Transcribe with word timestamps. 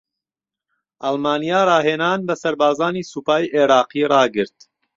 ئەڵمانیا 1.03 1.59
راھێنان 1.71 2.19
بە 2.27 2.33
سەربازانی 2.41 3.07
سوپای 3.11 3.45
عێراقی 3.55 4.03
راگرت 4.13 4.57